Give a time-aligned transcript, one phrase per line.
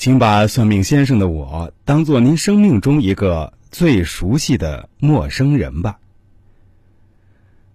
[0.00, 5.98] 请把算命先生的我当做您生命中一个最熟悉的陌生人吧。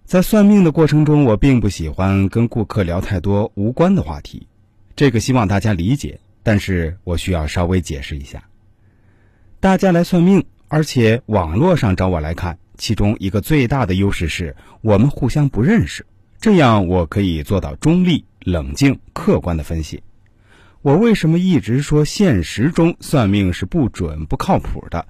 [0.04, 4.48] 在算命的过程中，我并不喜欢跟顾客聊太多无关的话题，
[4.96, 6.18] 这个希望大家理解。
[6.42, 8.42] 但是我需要稍微解释一下，
[9.60, 16.04] 大家来算命，而且网络上找我来看，其中一个最大的优势是我们互相不认识，
[16.40, 20.02] 这样我可以做到中立、冷静、客观的分析。
[20.86, 25.04] 我为什么一直说现实中算命是不准不靠谱的？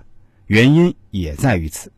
[0.47, 1.93] 原因也在于此。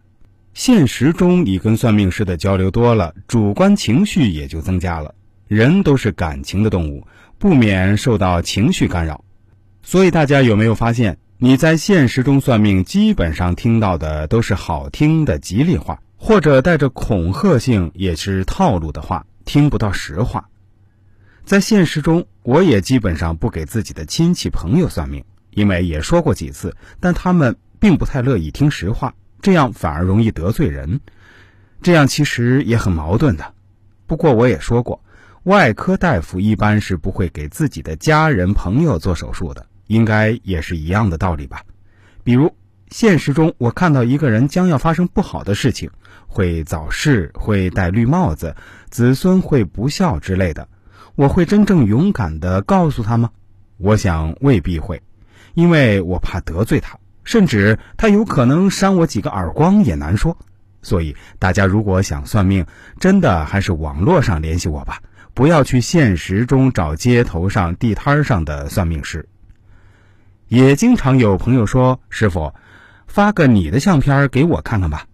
[0.53, 5.15] 现实中你跟算命师的交流多了，主观情绪也就增加了。
[5.47, 7.07] 人都是感情的动物，
[7.39, 9.25] 不免受到情绪干扰。
[9.85, 20.49] 所以大家有没有发现，你在现实中算命，基本上听到的都是好听的吉利话，或者带着恐吓性也是套路的话，听不到实话。
[21.49, 31.01] 在现实中，我也基本上不给自己的亲戚朋友算命，因为也说过几次，但他们并不太乐意听实话，这样反而容易得罪人，
[31.81, 33.55] 这样其实也很矛盾的。
[34.07, 35.03] 不过我也说过，
[35.45, 41.63] 外科大夫一般是不会给自己的家人朋友做手术的，应该也是一样的道理吧。
[42.25, 42.55] 比如
[42.91, 45.91] 现实中，我看到一个人将要发生不好的事情，
[46.27, 48.55] 会早逝，会戴绿帽子，
[48.91, 50.69] 子孙会不孝之类的。
[51.19, 53.31] 我会真正勇敢地告诉他吗？
[53.77, 55.03] 我想未必会，
[55.55, 60.39] 因为我怕得罪他，甚至他有可能扇我几个耳光也难说。
[60.81, 62.65] 所以大家如果想算命，
[63.01, 65.03] 真的还是网络上联系我吧，
[65.35, 69.29] 不要去现实中找街头上地摊上的算命师。
[70.47, 72.55] 也经常有朋友说：“师傅，
[73.09, 75.05] 发个你的相片给我看看吧。”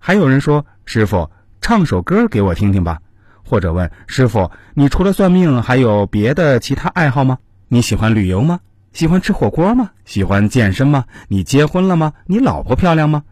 [0.00, 1.30] 还有人说：“师傅，
[1.60, 3.02] 唱首歌给我听听吧。”
[3.44, 7.38] 或者问师傅：“你除了算命，还有别的其他爱好吗？
[7.68, 8.60] 你喜欢旅游吗？
[8.92, 9.90] 喜欢吃火锅吗？
[10.04, 11.04] 喜欢健身吗？
[11.28, 12.12] 你结婚了吗？
[12.26, 13.24] 你老婆漂亮吗？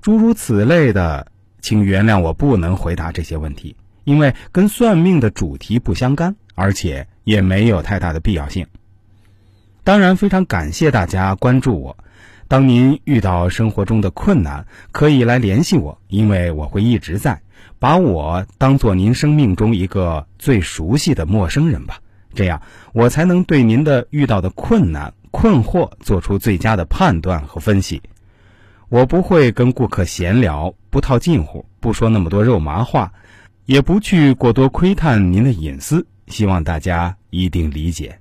[0.00, 1.26] 诸如此类的，
[1.60, 8.66] 请原谅我不能回答这些问题，因为跟算命的主题不相干，而且也没有太大的必要性。
[9.82, 11.96] 当然，非常感谢大家关注我。
[12.46, 17.40] 当您遇到生活中的困难，可以来联系我，因为我会一直在。”
[17.78, 21.98] 把我当做您生命中一个最熟悉的陌生人吧，
[22.34, 22.60] 这样
[22.92, 28.02] 我才能对您的遇到的困难、困惑做出最佳的判断和分析。
[28.88, 33.12] 我不会跟顾客闲聊，不套近乎，不说那么多肉麻话，
[33.66, 36.06] 也不去过多窥探您的隐私。
[36.26, 38.18] 希望大家一定理解。